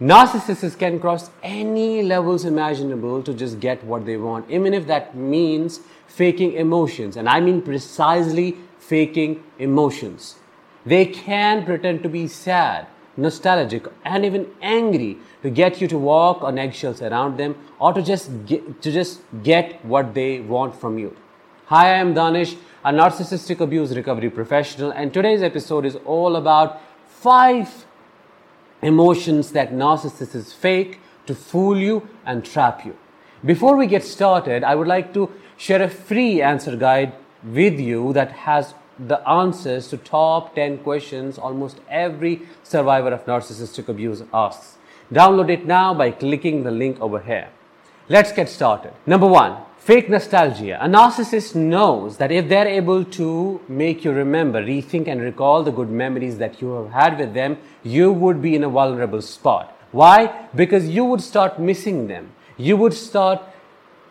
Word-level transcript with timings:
Narcissists 0.00 0.78
can 0.78 1.00
cross 1.00 1.28
any 1.42 2.02
levels 2.04 2.44
imaginable 2.44 3.20
to 3.20 3.34
just 3.34 3.58
get 3.58 3.82
what 3.82 4.06
they 4.06 4.16
want, 4.16 4.48
even 4.48 4.72
if 4.72 4.86
that 4.86 5.16
means 5.16 5.80
faking 6.06 6.52
emotions. 6.52 7.16
And 7.16 7.28
I 7.28 7.40
mean 7.40 7.60
precisely 7.60 8.56
faking 8.78 9.42
emotions. 9.58 10.36
They 10.86 11.04
can 11.04 11.64
pretend 11.64 12.04
to 12.04 12.08
be 12.08 12.28
sad, 12.28 12.86
nostalgic, 13.16 13.88
and 14.04 14.24
even 14.24 14.46
angry 14.62 15.18
to 15.42 15.50
get 15.50 15.80
you 15.80 15.88
to 15.88 15.98
walk 15.98 16.44
on 16.44 16.58
eggshells 16.58 17.02
around 17.02 17.36
them 17.36 17.56
or 17.80 17.92
to 17.92 18.00
just 18.00 18.46
get, 18.46 18.80
to 18.82 18.92
just 18.92 19.20
get 19.42 19.84
what 19.84 20.14
they 20.14 20.38
want 20.38 20.76
from 20.76 20.98
you. 20.98 21.16
Hi, 21.66 21.88
I 21.88 21.98
am 21.98 22.14
Danish, 22.14 22.54
a 22.84 22.92
narcissistic 22.92 23.58
abuse 23.58 23.96
recovery 23.96 24.30
professional, 24.30 24.92
and 24.92 25.12
today's 25.12 25.42
episode 25.42 25.84
is 25.84 25.96
all 26.04 26.36
about 26.36 26.80
five 27.08 27.84
emotions 28.82 29.52
that 29.52 29.72
narcissists 29.72 30.54
fake 30.54 31.00
to 31.26 31.34
fool 31.34 31.76
you 31.76 32.08
and 32.24 32.44
trap 32.44 32.84
you. 32.84 32.96
Before 33.44 33.76
we 33.76 33.86
get 33.86 34.04
started, 34.04 34.64
I 34.64 34.74
would 34.74 34.88
like 34.88 35.14
to 35.14 35.30
share 35.56 35.82
a 35.82 35.88
free 35.88 36.42
answer 36.42 36.76
guide 36.76 37.12
with 37.44 37.78
you 37.78 38.12
that 38.12 38.32
has 38.32 38.74
the 38.98 39.26
answers 39.28 39.88
to 39.88 39.96
top 39.96 40.54
10 40.54 40.78
questions 40.78 41.38
almost 41.38 41.80
every 41.88 42.42
survivor 42.62 43.10
of 43.10 43.24
narcissistic 43.26 43.88
abuse 43.88 44.22
asks. 44.34 44.76
Download 45.12 45.48
it 45.50 45.66
now 45.66 45.94
by 45.94 46.10
clicking 46.10 46.64
the 46.64 46.70
link 46.70 47.00
over 47.00 47.20
here. 47.20 47.48
Let's 48.08 48.32
get 48.32 48.48
started. 48.48 48.92
Number 49.06 49.26
one, 49.26 49.56
fake 49.78 50.10
nostalgia. 50.10 50.78
A 50.80 50.88
narcissist 50.88 51.54
knows 51.54 52.16
that 52.18 52.30
if 52.30 52.48
they're 52.48 52.68
able 52.68 53.04
to 53.04 53.60
make 53.68 54.04
you 54.04 54.12
remember, 54.12 54.62
rethink, 54.62 55.08
and 55.08 55.20
recall 55.20 55.62
the 55.62 55.72
good 55.72 55.90
memories 55.90 56.38
that 56.38 56.60
you 56.60 56.72
have 56.72 56.90
had 56.90 57.18
with 57.18 57.34
them, 57.34 57.56
you 57.82 58.12
would 58.12 58.42
be 58.42 58.54
in 58.54 58.64
a 58.64 58.68
vulnerable 58.68 59.22
spot. 59.22 59.74
Why? 59.92 60.46
Because 60.54 60.88
you 60.88 61.04
would 61.04 61.22
start 61.22 61.58
missing 61.58 62.08
them. 62.08 62.32
You 62.56 62.76
would 62.76 62.94
start 62.94 63.40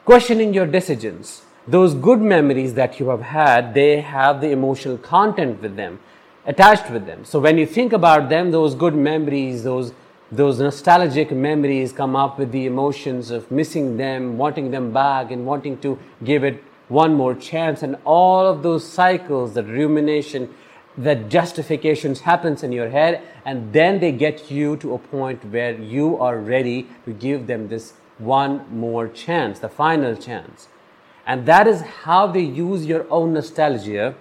questioning 0.06 0.53
your 0.53 0.66
decisions 0.66 1.44
those 1.67 1.94
good 1.94 2.22
memories 2.22 2.73
that 2.75 3.00
you 3.00 3.09
have 3.09 3.22
had, 3.22 3.73
they 3.73 4.00
have 4.02 4.39
the 4.39 4.50
emotional 4.52 4.97
content 4.97 5.61
with 5.61 5.75
them, 5.75 6.00
attached 6.45 6.89
with 6.89 7.06
them. 7.06 7.25
So 7.25 7.39
when 7.39 7.58
you 7.58 7.66
think 7.66 7.91
about 7.91 8.30
them, 8.30 8.52
those 8.52 8.73
good 8.73 8.95
memories, 8.95 9.63
those 9.63 9.91
those 10.31 10.59
nostalgic 10.59 11.31
memories 11.31 11.94
come 11.94 12.16
up 12.16 12.38
with 12.38 12.52
the 12.52 12.66
emotions 12.66 13.31
of 13.31 13.50
missing 13.50 13.97
them, 13.97 14.38
wanting 14.38 14.72
them 14.72 14.92
back, 14.92 15.31
and 15.31 15.45
wanting 15.45 15.78
to 15.80 15.97
give 16.23 16.44
it 16.44 16.64
one 16.89 17.14
more 17.14 17.34
chance. 17.34 17.81
And 17.81 17.95
all 18.03 18.45
of 18.45 18.61
those 18.64 18.86
cycles, 18.86 19.53
that 19.53 19.64
rumination, 19.64 20.53
that 20.97 21.30
justifications 21.30 22.22
happens 22.22 22.64
in 22.64 22.72
your 22.72 22.89
head, 22.89 23.22
and 23.45 23.72
then 23.72 24.00
they 24.00 24.11
get 24.11 24.52
you 24.52 24.75
to 24.78 24.95
a 24.95 24.97
point 24.97 25.45
where 25.45 25.73
you 25.80 26.17
are 26.17 26.38
ready 26.38 26.88
to 27.06 27.14
give 27.14 27.47
them 27.47 27.69
this 27.69 27.94
one 28.17 28.66
more 28.75 29.08
chance, 29.08 29.59
the 29.59 29.69
final 29.69 30.16
chance. 30.16 30.67
And 31.25 31.45
that 31.45 31.67
is 31.67 31.81
how 31.81 32.28
they 32.28 32.41
use 32.41 32.86
your 32.86 33.06
own 33.12 33.34
nostalgia 33.34 34.16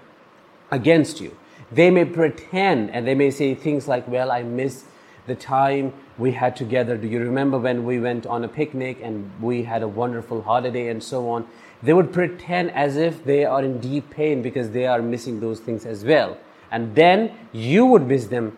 against 0.70 1.20
you. 1.20 1.37
They 1.73 1.91
may 1.91 2.05
pretend 2.05 2.91
and 2.91 3.07
they 3.07 3.15
may 3.15 3.31
say 3.31 3.55
things 3.55 3.89
like, 3.89 4.07
Well, 4.07 4.31
I 4.31 4.43
miss 4.43 4.85
the 5.27 5.35
time 5.35 5.93
we 6.19 6.33
had 6.33 6.57
together. 6.57 6.97
Do 6.97 7.07
you 7.09 7.21
remember 7.21 7.59
when 7.59 7.85
we 7.85 7.99
went 7.99 8.27
on 8.27 8.45
a 8.45 8.49
picnic 8.49 8.99
and 9.03 9.31
we 9.41 9.63
had 9.63 9.83
a 9.83 9.89
wonderful 9.89 10.43
holiday 10.43 10.89
and 10.89 11.03
so 11.03 11.29
on? 11.31 11.47
They 11.83 11.93
would 11.93 12.13
pretend 12.13 12.71
as 12.71 12.97
if 12.97 13.25
they 13.25 13.45
are 13.45 13.63
in 13.63 13.81
deep 13.81 14.11
pain 14.11 14.43
because 14.43 14.71
they 14.71 14.87
are 14.87 15.03
missing 15.03 15.41
those 15.41 15.61
things 15.61 15.85
as 15.85 16.05
well. 16.05 16.39
And 16.71 16.95
then 16.95 17.33
you 17.53 17.87
would 17.87 18.07
miss 18.07 18.27
them 18.27 18.57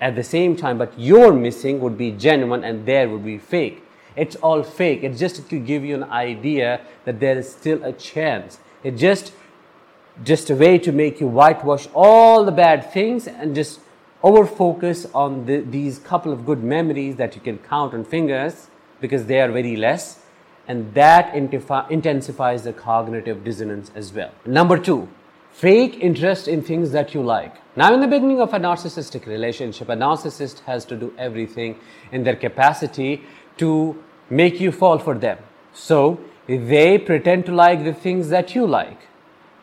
at 0.00 0.16
the 0.16 0.24
same 0.24 0.56
time, 0.56 0.78
but 0.78 0.98
your 0.98 1.32
missing 1.32 1.80
would 1.80 1.96
be 1.96 2.10
genuine 2.10 2.64
and 2.64 2.84
there 2.86 3.08
would 3.08 3.24
be 3.24 3.38
fake. 3.38 3.82
It's 4.16 4.36
all 4.36 4.62
fake. 4.62 5.02
It's 5.02 5.18
just 5.18 5.48
to 5.48 5.58
give 5.58 5.84
you 5.84 5.94
an 5.94 6.04
idea 6.04 6.80
that 7.04 7.20
there 7.20 7.38
is 7.38 7.50
still 7.50 7.82
a 7.82 7.92
chance. 7.92 8.58
It's 8.84 9.00
just 9.00 9.32
just 10.24 10.50
a 10.50 10.54
way 10.54 10.78
to 10.78 10.92
make 10.92 11.20
you 11.20 11.26
whitewash 11.26 11.88
all 11.94 12.44
the 12.44 12.52
bad 12.52 12.92
things 12.92 13.26
and 13.26 13.54
just 13.54 13.80
over 14.22 14.46
focus 14.46 15.06
on 15.14 15.46
the, 15.46 15.60
these 15.60 15.98
couple 15.98 16.32
of 16.32 16.46
good 16.46 16.62
memories 16.62 17.16
that 17.16 17.34
you 17.34 17.40
can 17.40 17.58
count 17.58 17.94
on 17.94 18.04
fingers 18.04 18.68
because 19.00 19.26
they 19.26 19.40
are 19.40 19.50
very 19.50 19.76
less 19.76 20.20
and 20.68 20.94
that 20.94 21.34
intensifies 21.34 22.62
the 22.62 22.72
cognitive 22.72 23.42
dissonance 23.42 23.90
as 23.94 24.12
well. 24.12 24.30
Number 24.46 24.78
two, 24.78 25.08
fake 25.50 25.98
interest 26.00 26.46
in 26.46 26.62
things 26.62 26.92
that 26.92 27.14
you 27.14 27.22
like. 27.22 27.56
Now, 27.74 27.92
in 27.92 28.00
the 28.00 28.06
beginning 28.06 28.40
of 28.40 28.54
a 28.54 28.58
narcissistic 28.58 29.26
relationship, 29.26 29.88
a 29.88 29.96
narcissist 29.96 30.60
has 30.60 30.84
to 30.86 30.96
do 30.96 31.12
everything 31.18 31.78
in 32.12 32.22
their 32.22 32.36
capacity 32.36 33.22
to 33.56 34.02
make 34.30 34.60
you 34.60 34.70
fall 34.70 34.98
for 34.98 35.14
them. 35.14 35.38
So 35.72 36.20
they 36.46 36.98
pretend 36.98 37.46
to 37.46 37.52
like 37.52 37.84
the 37.84 37.94
things 37.94 38.28
that 38.28 38.54
you 38.54 38.66
like. 38.66 38.98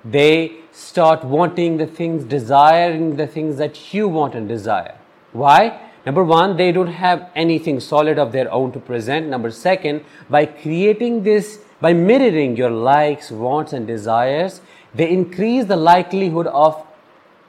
They 0.04 0.54
start 0.72 1.24
wanting 1.24 1.78
the 1.78 1.88
things, 1.88 2.24
desiring 2.24 3.18
the 3.18 3.28
things 3.28 3.58
that 3.58 3.94
you 3.94 4.08
want 4.08 4.36
and 4.36 4.48
desire. 4.48 4.98
Why? 5.34 5.80
Number 6.06 6.24
one, 6.24 6.56
they 6.58 6.72
don't 6.72 6.88
have 6.88 7.30
anything 7.36 7.80
solid 7.80 8.18
of 8.18 8.32
their 8.32 8.52
own 8.52 8.72
to 8.72 8.80
present. 8.80 9.28
Number 9.28 9.52
second, 9.52 10.04
by 10.30 10.46
creating 10.46 11.24
this, 11.24 11.60
by 11.82 11.94
mirroring 11.94 12.56
your 12.56 12.70
likes, 12.70 13.30
wants, 13.30 13.74
and 13.74 13.86
desires, 13.86 14.62
they 14.96 15.10
increase 15.10 15.66
the 15.66 15.76
likelihood 15.76 16.48
of 16.48 16.86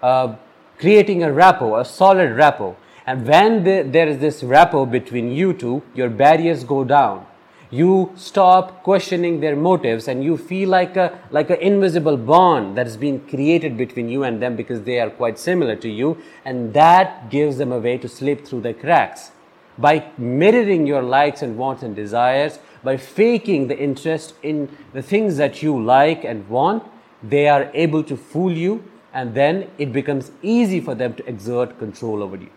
uh, 0.02 0.34
creating 0.78 1.22
a 1.22 1.32
rapport, 1.32 1.80
a 1.80 1.84
solid 1.84 2.36
rapport. 2.36 2.76
And 3.06 3.26
when 3.26 3.64
the, 3.64 3.82
there 3.82 4.08
is 4.08 4.18
this 4.18 4.42
rapport 4.42 4.86
between 4.86 5.30
you 5.30 5.52
two, 5.52 5.82
your 5.94 6.10
barriers 6.10 6.64
go 6.64 6.84
down. 6.84 7.26
You 7.72 8.12
stop 8.16 8.82
questioning 8.82 9.38
their 9.38 9.54
motives 9.54 10.08
and 10.08 10.24
you 10.24 10.36
feel 10.36 10.68
like 10.68 10.96
a 10.96 11.20
like 11.30 11.50
an 11.50 11.60
invisible 11.60 12.16
bond 12.16 12.76
that 12.76 12.86
has 12.86 12.96
been 12.96 13.20
created 13.28 13.76
between 13.76 14.08
you 14.08 14.24
and 14.24 14.42
them 14.42 14.56
because 14.56 14.82
they 14.82 14.98
are 14.98 15.08
quite 15.08 15.38
similar 15.38 15.76
to 15.76 15.88
you, 15.88 16.18
and 16.44 16.74
that 16.74 17.30
gives 17.30 17.58
them 17.58 17.70
a 17.70 17.78
way 17.78 17.96
to 17.98 18.08
slip 18.08 18.44
through 18.44 18.62
the 18.62 18.74
cracks. 18.74 19.30
By 19.78 20.10
mirroring 20.18 20.84
your 20.84 21.02
likes 21.02 21.42
and 21.42 21.56
wants 21.56 21.84
and 21.84 21.94
desires, 21.94 22.58
by 22.82 22.96
faking 22.96 23.68
the 23.68 23.78
interest 23.78 24.34
in 24.42 24.68
the 24.92 25.00
things 25.00 25.36
that 25.36 25.62
you 25.62 25.80
like 25.80 26.24
and 26.24 26.48
want, 26.48 26.82
they 27.22 27.48
are 27.48 27.70
able 27.72 28.02
to 28.02 28.16
fool 28.16 28.50
you, 28.50 28.82
and 29.14 29.32
then 29.34 29.70
it 29.78 29.92
becomes 29.92 30.32
easy 30.42 30.80
for 30.80 30.96
them 30.96 31.14
to 31.14 31.28
exert 31.28 31.78
control 31.78 32.20
over 32.20 32.36
you. 32.36 32.50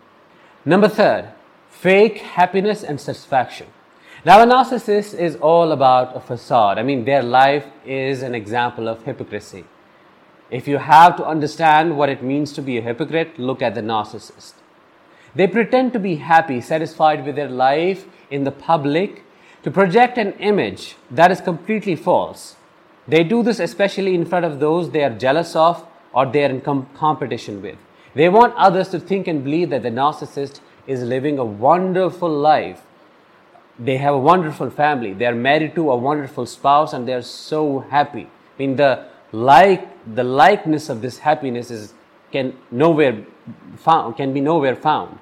Number 0.64 0.88
third, 0.88 1.28
fake 1.70 2.18
happiness 2.18 2.82
and 2.82 3.00
satisfaction. 3.00 3.68
Now, 4.26 4.42
a 4.42 4.46
narcissist 4.46 5.12
is 5.18 5.36
all 5.36 5.70
about 5.70 6.16
a 6.16 6.20
facade. 6.20 6.78
I 6.78 6.82
mean, 6.82 7.04
their 7.04 7.22
life 7.22 7.66
is 7.84 8.22
an 8.22 8.34
example 8.34 8.88
of 8.88 9.02
hypocrisy. 9.04 9.64
If 10.50 10.66
you 10.66 10.78
have 10.78 11.18
to 11.18 11.26
understand 11.26 11.98
what 11.98 12.08
it 12.08 12.22
means 12.22 12.54
to 12.54 12.62
be 12.62 12.78
a 12.78 12.80
hypocrite, 12.80 13.38
look 13.38 13.60
at 13.60 13.74
the 13.74 13.82
narcissist. 13.82 14.54
They 15.34 15.46
pretend 15.46 15.92
to 15.92 15.98
be 15.98 16.16
happy, 16.16 16.62
satisfied 16.62 17.26
with 17.26 17.36
their 17.36 17.50
life 17.50 18.06
in 18.30 18.44
the 18.44 18.50
public 18.50 19.24
to 19.62 19.70
project 19.70 20.16
an 20.16 20.32
image 20.38 20.96
that 21.10 21.30
is 21.30 21.42
completely 21.42 21.94
false. 21.94 22.56
They 23.06 23.24
do 23.24 23.42
this 23.42 23.60
especially 23.60 24.14
in 24.14 24.24
front 24.24 24.46
of 24.46 24.58
those 24.58 24.90
they 24.90 25.04
are 25.04 25.10
jealous 25.10 25.54
of 25.54 25.86
or 26.14 26.24
they 26.24 26.46
are 26.46 26.50
in 26.50 26.62
com- 26.62 26.88
competition 26.94 27.60
with. 27.60 27.76
They 28.14 28.30
want 28.30 28.54
others 28.54 28.88
to 28.88 29.00
think 29.00 29.28
and 29.28 29.44
believe 29.44 29.68
that 29.68 29.82
the 29.82 29.90
narcissist 29.90 30.60
is 30.86 31.02
living 31.02 31.38
a 31.38 31.44
wonderful 31.44 32.30
life. 32.30 32.86
They 33.78 33.96
have 33.96 34.14
a 34.14 34.18
wonderful 34.18 34.70
family. 34.70 35.12
They 35.12 35.26
are 35.26 35.34
married 35.34 35.74
to 35.74 35.90
a 35.90 35.96
wonderful 35.96 36.46
spouse 36.46 36.92
and 36.92 37.08
they 37.08 37.14
are 37.14 37.22
so 37.22 37.80
happy. 37.80 38.22
I 38.22 38.58
mean, 38.58 38.76
the 38.76 39.06
like 39.32 39.88
the 40.14 40.22
likeness 40.22 40.88
of 40.88 41.02
this 41.02 41.18
happiness 41.18 41.70
is 41.70 41.92
can 42.30 42.56
nowhere 42.70 43.24
found 43.76 44.16
can 44.16 44.32
be 44.32 44.40
nowhere 44.40 44.76
found. 44.76 45.18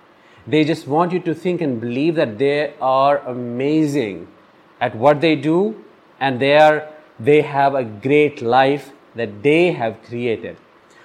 They 0.47 0.65
just 0.65 0.87
want 0.87 1.13
you 1.13 1.21
to 1.21 1.35
think 1.35 1.61
and 1.61 1.81
believe 1.81 2.17
that 2.17 2.39
they 2.39 2.75
are 2.81 3.19
amazing 3.19 4.29
at 4.81 4.95
what 4.95 5.21
they 5.21 5.37
do 5.37 5.83
and 6.21 6.41
they 6.41 6.57
are 6.57 6.89
they 7.19 7.41
have 7.43 7.75
a 7.75 7.85
great 7.85 8.43
life 8.43 8.91
that 9.15 9.43
they 9.43 9.73
have 9.73 10.03
created. 10.03 10.57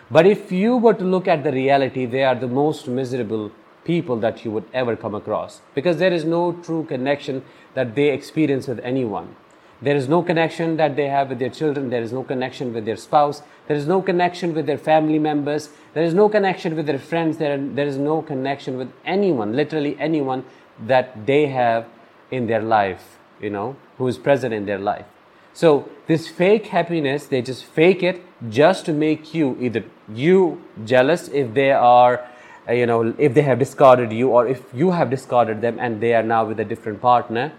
But 0.10 0.26
if 0.26 0.52
you 0.52 0.78
were 0.78 0.94
to 0.94 1.04
look 1.04 1.28
at 1.28 1.44
the 1.44 1.52
reality, 1.52 2.06
they 2.06 2.24
are 2.24 2.36
the 2.36 2.48
most 2.48 2.88
miserable 2.88 3.52
people 3.88 4.18
that 4.18 4.44
you 4.44 4.52
would 4.52 4.66
ever 4.74 4.96
come 4.96 5.16
across 5.16 5.62
because 5.74 5.98
there 5.98 6.14
is 6.14 6.26
no 6.26 6.52
true 6.52 6.84
connection 6.86 7.44
that 7.74 7.96
they 7.96 8.10
experience 8.10 8.68
with 8.68 8.80
anyone. 8.80 9.36
There 9.82 9.96
is 9.96 10.08
no 10.10 10.24
connection 10.24 10.78
that 10.78 10.96
they 10.96 11.08
have 11.08 11.30
with 11.30 11.40
their 11.40 11.52
children. 11.52 11.90
There 11.90 12.02
is 12.02 12.12
no 12.12 12.24
connection 12.24 12.74
with 12.74 12.86
their 12.86 12.98
spouse. 12.98 13.44
There 13.68 13.78
is 13.78 13.88
no 13.88 14.02
connection 14.02 14.56
with 14.56 14.66
their 14.66 14.78
family 14.78 15.20
members. 15.20 15.70
There 15.94 16.04
is 16.04 16.16
no 16.16 16.30
connection 16.30 16.76
with 16.76 16.88
their 16.88 17.00
friends. 17.00 17.38
There, 17.38 17.58
there 17.58 17.86
is 17.86 17.98
no 17.98 18.22
connection 18.22 18.78
with 18.78 18.92
anyone, 19.06 19.56
literally 19.56 19.96
anyone 20.00 20.46
that 20.86 21.26
they 21.28 21.46
have 21.48 21.86
in 22.32 22.48
their 22.48 22.62
life, 22.62 23.20
you 23.40 23.52
know, 23.52 23.76
who 23.98 24.08
is 24.08 24.18
present 24.18 24.54
in 24.54 24.66
their 24.66 24.80
life. 24.80 25.06
So 25.54 25.90
this 26.08 26.28
fake 26.28 26.68
happiness, 26.68 27.28
they 27.28 27.42
just 27.42 27.66
fake 27.66 28.04
it 28.04 28.24
just 28.50 28.86
to 28.86 28.94
make 28.94 29.34
you 29.34 29.58
either 29.60 29.84
you 30.14 30.62
jealous 30.86 31.28
if 31.30 31.54
they 31.54 31.72
are 31.72 32.26
Uh, 32.68 32.74
you 32.74 32.86
know, 32.86 33.14
if 33.18 33.34
they 33.34 33.42
have 33.42 33.60
discarded 33.60 34.12
you 34.12 34.30
or 34.30 34.48
if 34.48 34.64
you 34.74 34.92
have 34.92 35.10
discarded 35.10 35.62
them 35.62 35.78
and 35.80 36.02
they 36.02 36.14
are 36.14 36.24
now 36.24 36.44
with 36.46 36.60
a 36.60 36.66
different 36.66 37.02
partner, 37.02 37.52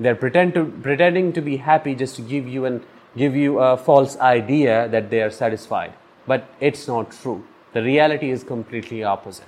they're 0.00 0.16
pretend 0.16 0.54
to, 0.54 0.64
pretending 0.82 1.32
to 1.32 1.40
be 1.40 1.56
happy 1.56 1.94
just 1.94 2.16
to 2.16 2.22
give 2.22 2.48
you 2.48 2.64
and 2.64 2.84
give 3.16 3.34
you 3.34 3.58
a 3.60 3.76
false 3.76 4.16
idea 4.18 4.88
that 4.88 5.10
they 5.10 5.22
are 5.22 5.30
satisfied. 5.30 5.92
But 6.26 6.48
it's 6.60 6.86
not 6.88 7.12
true. 7.12 7.44
The 7.72 7.82
reality 7.82 8.30
is 8.30 8.42
completely 8.42 9.04
opposite. 9.04 9.46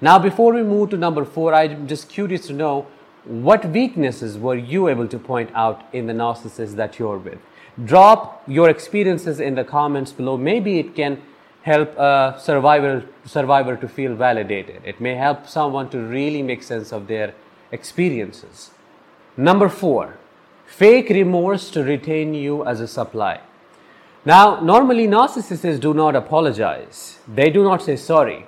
Now, 0.00 0.18
before 0.18 0.52
we 0.52 0.62
move 0.62 0.90
to 0.90 0.96
number 0.96 1.24
four, 1.24 1.54
I'm 1.54 1.86
just 1.86 2.08
curious 2.08 2.46
to 2.48 2.52
know 2.52 2.86
what 3.24 3.64
weaknesses 3.66 4.38
were 4.38 4.56
you 4.56 4.88
able 4.88 5.08
to 5.08 5.18
point 5.18 5.50
out 5.54 5.84
in 5.92 6.06
the 6.06 6.12
narcissist 6.12 6.76
that 6.76 6.98
you're 6.98 7.18
with? 7.18 7.38
Drop 7.84 8.42
your 8.46 8.70
experiences 8.70 9.40
in 9.40 9.54
the 9.54 9.64
comments 9.64 10.12
below. 10.12 10.36
Maybe 10.36 10.78
it 10.78 10.94
can 10.94 11.20
help 11.66 11.98
a 11.98 12.36
survivor, 12.38 13.04
survivor 13.24 13.76
to 13.76 13.88
feel 13.88 14.14
validated. 14.14 14.80
It 14.84 15.00
may 15.00 15.16
help 15.16 15.48
someone 15.48 15.88
to 15.90 15.98
really 15.98 16.40
make 16.40 16.62
sense 16.62 16.92
of 16.92 17.08
their 17.08 17.34
experiences. 17.72 18.70
Number 19.36 19.68
four, 19.68 20.16
fake 20.64 21.08
remorse 21.08 21.68
to 21.72 21.82
retain 21.82 22.34
you 22.34 22.64
as 22.64 22.80
a 22.80 22.86
supply. 22.86 23.40
Now, 24.24 24.60
normally 24.60 25.08
narcissists 25.08 25.80
do 25.80 25.92
not 25.92 26.14
apologize. 26.14 27.18
They 27.26 27.50
do 27.50 27.64
not 27.64 27.82
say 27.82 27.96
sorry 27.96 28.46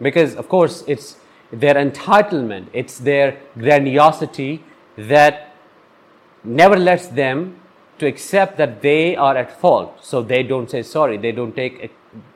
because, 0.00 0.34
of 0.34 0.48
course, 0.48 0.84
it's 0.86 1.16
their 1.52 1.74
entitlement, 1.74 2.68
it's 2.72 2.96
their 2.98 3.38
grandiosity 3.58 4.64
that 4.96 5.52
never 6.42 6.78
lets 6.78 7.08
them 7.08 7.60
to 7.98 8.06
accept 8.06 8.56
that 8.56 8.80
they 8.80 9.16
are 9.16 9.36
at 9.36 9.60
fault. 9.60 9.98
So 10.00 10.22
they 10.22 10.42
don't 10.42 10.70
say 10.70 10.82
sorry. 10.82 11.18
They 11.18 11.32
don't 11.32 11.54
take 11.54 11.90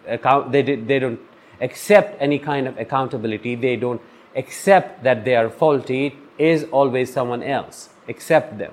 account. 0.06 0.52
They, 0.52 0.62
they 0.62 0.99
don't 0.99 1.20
accept 1.61 2.20
any 2.20 2.38
kind 2.38 2.67
of 2.67 2.79
accountability. 2.79 3.55
They 3.55 3.76
don't 3.76 4.00
accept 4.37 5.02
that 5.05 5.25
they 5.25 5.37
are 5.37 5.50
faulty. 5.50 6.19
Is 6.38 6.64
always 6.73 7.12
someone 7.12 7.43
else. 7.43 7.90
Accept 8.08 8.58
them. 8.58 8.73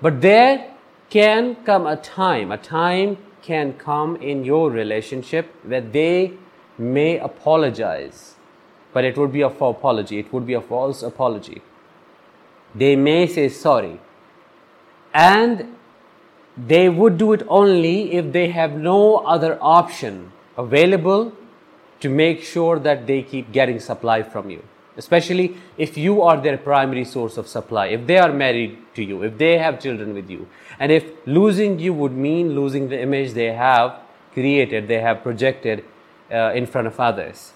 But 0.00 0.20
there 0.20 0.74
can 1.10 1.56
come 1.64 1.86
a 1.86 1.96
time, 1.96 2.52
a 2.52 2.58
time 2.58 3.18
can 3.42 3.72
come 3.72 4.16
in 4.16 4.44
your 4.44 4.70
relationship 4.70 5.46
where 5.64 5.80
they 5.80 6.34
may 6.78 7.18
apologize 7.18 8.36
but 8.92 9.04
it 9.04 9.16
would 9.16 9.32
be 9.32 9.42
a 9.42 9.50
false 9.50 9.76
apology. 9.76 10.18
It 10.18 10.32
would 10.32 10.46
be 10.46 10.54
a 10.54 10.60
false 10.60 11.02
apology. 11.02 11.62
They 12.74 12.96
may 12.96 13.26
say 13.26 13.48
sorry. 13.48 14.00
And 15.14 15.76
they 16.56 16.88
would 16.88 17.18
do 17.18 17.32
it 17.32 17.42
only 17.48 18.12
if 18.12 18.32
they 18.32 18.48
have 18.50 18.72
no 18.72 19.18
other 19.18 19.58
option 19.60 20.32
available 20.56 21.32
to 22.00 22.08
make 22.08 22.42
sure 22.42 22.78
that 22.78 23.06
they 23.06 23.22
keep 23.22 23.52
getting 23.52 23.80
supply 23.80 24.22
from 24.22 24.50
you. 24.50 24.62
Especially 24.96 25.56
if 25.78 25.96
you 25.96 26.20
are 26.20 26.38
their 26.40 26.58
primary 26.58 27.04
source 27.04 27.38
of 27.38 27.48
supply, 27.48 27.86
if 27.86 28.06
they 28.06 28.18
are 28.18 28.32
married 28.32 28.76
to 28.94 29.02
you, 29.02 29.22
if 29.22 29.38
they 29.38 29.56
have 29.56 29.80
children 29.80 30.12
with 30.12 30.28
you, 30.28 30.46
and 30.78 30.92
if 30.92 31.04
losing 31.24 31.78
you 31.78 31.94
would 31.94 32.12
mean 32.12 32.54
losing 32.54 32.88
the 32.88 33.00
image 33.00 33.32
they 33.32 33.52
have 33.52 34.00
created, 34.34 34.88
they 34.88 35.00
have 35.00 35.22
projected 35.22 35.84
uh, 36.30 36.52
in 36.52 36.66
front 36.66 36.86
of 36.86 37.00
others 37.00 37.52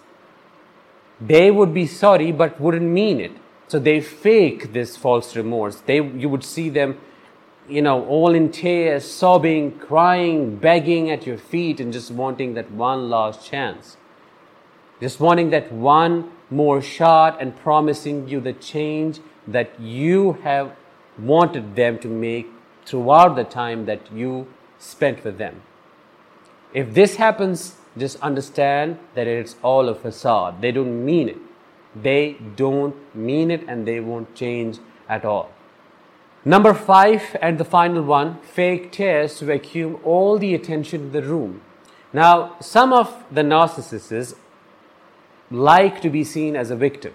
they 1.21 1.51
would 1.51 1.73
be 1.73 1.87
sorry 1.87 2.33
but 2.33 2.61
wouldn't 2.61 2.85
mean 2.85 3.21
it. 3.21 3.33
So 3.69 3.79
they 3.79 4.01
fake 4.01 4.73
this 4.73 4.97
false 4.97 5.35
remorse. 5.35 5.77
They, 5.81 5.97
you 5.97 6.29
would 6.29 6.45
see 6.45 6.69
them, 6.69 6.99
you 7.69 7.83
know, 7.83 8.05
all 8.07 8.35
in 8.35 8.51
tears, 8.51 9.05
sobbing, 9.11 9.79
crying, 9.79 10.57
begging 10.57 11.11
at 11.11 11.27
your 11.27 11.39
feet, 11.39 11.81
and 11.81 11.93
just 11.93 12.11
wanting 12.11 12.55
that 12.55 12.71
one 12.71 13.11
last 13.11 13.45
chance. 13.45 13.97
Just 15.01 15.21
wanting 15.21 15.51
that 15.51 15.73
one 15.73 16.31
more 16.51 16.81
shot 16.81 17.41
and 17.41 17.57
promising 17.57 18.29
you 18.29 18.41
the 18.41 18.53
change 18.53 19.21
that 19.47 19.79
you 19.81 20.35
have 20.43 20.75
wanted 21.19 21.77
them 21.77 21.99
to 21.99 22.09
make 22.09 22.47
throughout 22.85 23.37
the 23.37 23.45
time 23.45 23.87
that 23.87 24.13
you 24.13 24.47
spent 24.79 25.25
with 25.25 25.39
them. 25.39 25.63
If 26.73 26.95
this 26.95 27.17
happens 27.17 27.77
just 27.99 28.21
understand 28.21 28.99
that 29.15 29.27
it's 29.27 29.57
all 29.63 29.89
a 29.89 29.95
facade. 29.95 30.61
They 30.61 30.73
don't 30.73 31.05
mean 31.05 31.29
it. 31.29 31.39
They 31.95 32.37
don't 32.57 32.95
mean 33.15 33.51
it 33.51 33.65
and 33.67 33.87
they 33.87 34.01
won't 34.01 34.35
change 34.35 34.79
at 35.09 35.25
all. 35.25 35.51
Number 36.49 36.75
five, 36.75 37.37
and 37.43 37.59
the 37.59 37.65
final 37.65 38.05
one 38.05 38.39
fake 38.41 38.93
tears 38.93 39.37
to 39.39 39.47
vacuum 39.47 39.99
all 40.05 40.39
the 40.39 40.55
attention 40.55 41.01
in 41.01 41.11
the 41.11 41.21
room. 41.21 41.61
Now, 42.13 42.55
some 42.61 42.93
of 42.93 43.25
the 43.33 43.43
narcissists 43.43 44.37
like 45.51 46.01
to 46.03 46.09
be 46.09 46.23
seen 46.23 46.55
as 46.55 46.71
a 46.71 46.77
victim. 46.77 47.15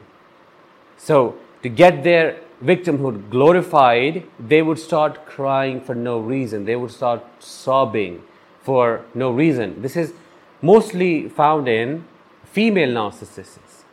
So, 0.98 1.38
to 1.64 1.70
get 1.70 2.04
their 2.04 2.42
victimhood 2.62 3.30
glorified, 3.30 4.28
they 4.38 4.62
would 4.62 4.80
start 4.80 5.26
crying 5.26 5.80
for 5.80 5.96
no 5.96 6.20
reason. 6.20 6.66
They 6.66 6.76
would 6.76 6.92
start 6.92 7.24
sobbing 7.40 8.24
for 8.62 9.06
no 9.14 9.32
reason. 9.32 9.82
This 9.82 9.96
is 9.96 10.14
mostly 10.62 11.30
found 11.30 11.70
in 11.70 12.04
female 12.44 12.90
narcissists. 12.90 13.86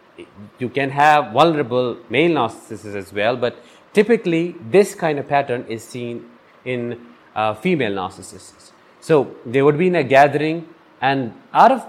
You 0.59 0.69
can 0.69 0.91
have 0.91 1.33
vulnerable 1.33 1.97
male 2.11 2.33
narcissists 2.33 2.97
as 2.97 3.13
well, 3.13 3.37
but 3.37 3.57
typically 3.93 4.55
this 4.71 4.95
kind 4.95 5.19
of 5.19 5.29
pattern 5.29 5.65
is 5.69 5.83
seen 5.85 6.29
in 6.65 7.07
uh, 7.35 7.55
female 7.55 7.93
narcissists. 7.93 8.73
So 9.01 9.35
they 9.47 9.63
would 9.63 9.79
be 9.79 9.87
in 9.87 9.97
a 9.97 10.03
gathering 10.03 10.69
and 11.01 11.33
out 11.53 11.71
of 11.71 11.87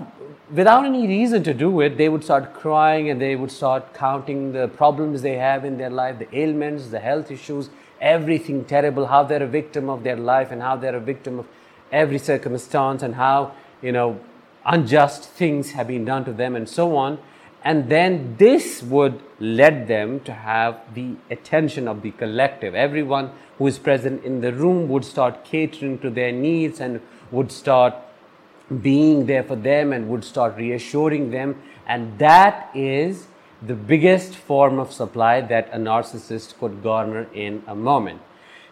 without 0.51 0.85
any 0.85 1.07
reason 1.07 1.43
to 1.43 1.53
do 1.53 1.81
it, 1.81 1.97
they 1.97 2.09
would 2.09 2.23
start 2.23 2.53
crying 2.53 3.09
and 3.09 3.21
they 3.21 3.35
would 3.35 3.51
start 3.51 3.93
counting 3.93 4.51
the 4.51 4.67
problems 4.67 5.21
they 5.21 5.37
have 5.37 5.65
in 5.65 5.77
their 5.77 5.89
life, 5.89 6.19
the 6.19 6.37
ailments, 6.37 6.87
the 6.87 6.99
health 6.99 7.31
issues, 7.31 7.69
everything 8.01 8.65
terrible, 8.65 9.07
how 9.07 9.23
they're 9.23 9.43
a 9.43 9.47
victim 9.47 9.89
of 9.89 10.03
their 10.03 10.15
life 10.15 10.51
and 10.51 10.61
how 10.61 10.75
they're 10.75 10.95
a 10.95 10.99
victim 10.99 11.39
of 11.39 11.47
every 11.91 12.19
circumstance 12.19 13.03
and 13.03 13.15
how, 13.15 13.53
you 13.81 13.91
know, 13.91 14.19
unjust 14.65 15.23
things 15.23 15.71
have 15.71 15.87
been 15.87 16.05
done 16.05 16.25
to 16.25 16.33
them 16.33 16.55
and 16.55 16.67
so 16.67 16.95
on. 16.95 17.17
And 17.63 17.89
then 17.89 18.35
this 18.37 18.81
would 18.81 19.21
lead 19.39 19.87
them 19.87 20.21
to 20.21 20.33
have 20.33 20.81
the 20.93 21.15
attention 21.29 21.87
of 21.87 22.01
the 22.01 22.11
collective. 22.11 22.73
Everyone 22.73 23.31
who 23.57 23.67
is 23.67 23.77
present 23.77 24.23
in 24.23 24.41
the 24.41 24.53
room 24.53 24.87
would 24.89 25.03
start 25.03 25.43
catering 25.43 25.99
to 25.99 26.09
their 26.09 26.31
needs 26.31 26.79
and 26.79 27.01
would 27.31 27.51
start 27.51 27.93
being 28.81 29.25
there 29.25 29.43
for 29.43 29.55
them 29.55 29.91
and 29.91 30.07
would 30.09 30.23
start 30.23 30.55
reassuring 30.55 31.31
them. 31.31 31.61
And 31.87 32.17
that 32.19 32.69
is 32.73 33.27
the 33.61 33.75
biggest 33.75 34.35
form 34.35 34.79
of 34.79 34.93
supply 34.93 35.41
that 35.41 35.69
a 35.73 35.77
narcissist 35.77 36.57
could 36.59 36.81
garner 36.81 37.27
in 37.33 37.63
a 37.67 37.75
moment. 37.75 38.21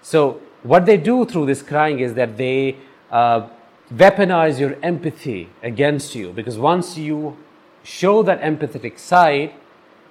So, 0.02 0.42
what 0.64 0.86
they 0.86 0.98
do 0.98 1.26
through 1.26 1.46
this 1.46 1.62
crying 1.62 2.00
is 2.00 2.14
that 2.16 2.38
they 2.38 2.78
uh, 3.12 3.48
weaponize 3.94 4.60
your 4.60 4.78
empathy 4.82 5.50
against 5.62 6.16
you 6.16 6.32
because 6.32 6.58
once 6.58 6.98
you 6.98 7.38
show 7.88 8.22
that 8.22 8.42
empathetic 8.42 9.00
side 9.00 9.54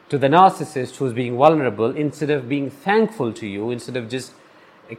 to 0.08 0.16
the 0.16 0.28
narcissist 0.28 0.96
who's 0.96 1.12
being 1.12 1.36
vulnerable, 1.36 1.94
instead 1.94 2.30
of 2.30 2.48
being 2.48 2.70
thankful 2.70 3.32
to 3.34 3.46
you, 3.46 3.70
instead 3.70 3.96
of 3.96 4.08
just 4.08 4.32
eh, 4.90 4.94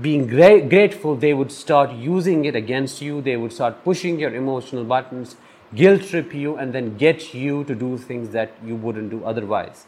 being 0.00 0.26
gra- 0.26 0.62
grateful, 0.62 1.14
they 1.14 1.34
would 1.34 1.52
start 1.52 1.92
using 1.92 2.46
it 2.46 2.56
against 2.56 3.02
you. 3.02 3.20
They 3.20 3.36
would 3.36 3.52
start 3.52 3.84
pushing 3.84 4.18
your 4.18 4.34
emotional 4.34 4.84
buttons, 4.84 5.36
guilt 5.74 6.04
trip 6.04 6.32
you, 6.32 6.56
and 6.56 6.72
then 6.72 6.96
get 6.96 7.34
you 7.34 7.64
to 7.64 7.74
do 7.74 7.98
things 7.98 8.30
that 8.30 8.52
you 8.64 8.76
wouldn't 8.76 9.10
do 9.10 9.22
otherwise. 9.24 9.84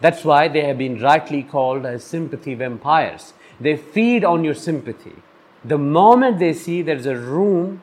That's 0.00 0.24
why 0.24 0.46
they 0.46 0.64
have 0.66 0.78
been 0.78 1.02
rightly 1.02 1.42
called 1.42 1.84
as 1.84 2.04
sympathy 2.04 2.54
vampires. 2.54 3.32
They 3.58 3.76
feed 3.76 4.24
on 4.24 4.44
your 4.44 4.54
sympathy. 4.54 5.16
The 5.64 5.78
moment 5.78 6.38
they 6.38 6.52
see 6.52 6.82
there's 6.82 7.06
a 7.06 7.16
room 7.16 7.80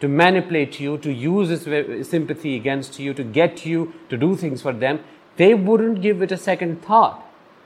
to 0.00 0.08
manipulate 0.08 0.78
you, 0.78 0.98
to 0.98 1.12
use 1.12 1.48
this 1.48 2.08
sympathy 2.08 2.56
against 2.56 2.98
you, 2.98 3.14
to 3.14 3.24
get 3.24 3.64
you 3.64 3.94
to 4.08 4.16
do 4.16 4.36
things 4.36 4.62
for 4.62 4.72
them, 4.72 5.00
they 5.36 5.54
wouldn't 5.54 6.02
give 6.02 6.22
it 6.22 6.32
a 6.32 6.36
second 6.36 6.82
thought. 6.82 7.22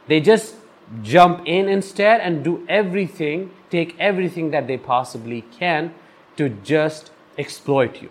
They 0.06 0.20
just 0.20 0.54
jump 1.02 1.42
in 1.46 1.68
instead 1.68 2.20
and 2.20 2.42
do 2.42 2.64
everything, 2.68 3.50
take 3.70 3.96
everything 3.98 4.50
that 4.50 4.66
they 4.66 4.76
possibly 4.76 5.42
can 5.42 5.94
to 6.36 6.48
just 6.48 7.10
exploit 7.38 8.02
you. 8.02 8.10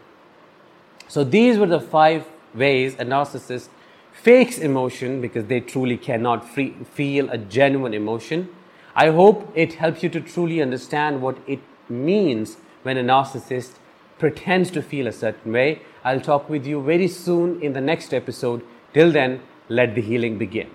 So 1.08 1.24
these 1.24 1.58
were 1.58 1.68
the 1.68 1.80
five 1.80 2.28
ways 2.54 2.94
a 2.96 3.06
narcissist 3.06 3.70
fakes 4.14 4.58
emotion 4.58 5.22
because 5.22 5.46
they 5.46 5.60
truly 5.60 5.98
cannot 5.98 6.48
free, 6.48 6.76
feel 6.94 7.30
a 7.30 7.38
genuine 7.38 7.94
emotion. 7.94 8.50
I 8.96 9.10
hope 9.10 9.52
it 9.56 9.74
helps 9.74 10.04
you 10.04 10.10
to 10.10 10.22
truly 10.22 10.62
understand 10.62 11.22
what 11.22 11.38
it 11.48 11.60
means 11.90 12.58
when 12.84 12.98
a 12.98 13.04
narcissist 13.04 13.74
pretends 14.20 14.70
to 14.72 14.82
feel 14.82 15.08
a 15.08 15.12
certain 15.12 15.52
way. 15.52 15.82
I'll 16.04 16.22
talk 16.22 16.50
with 16.50 16.66
you 16.66 16.84
very 16.84 17.08
soon 17.08 17.62
in 17.62 17.74
the 17.74 17.82
next 17.82 18.14
episode. 18.14 18.62
Till 18.94 19.12
then, 19.12 19.42
let 19.70 19.96
the 19.96 20.02
healing 20.02 20.38
begin. 20.38 20.70